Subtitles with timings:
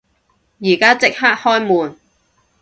[0.59, 1.95] 而家即刻開門！